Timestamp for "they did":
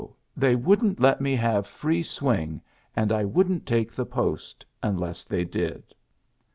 5.25-5.93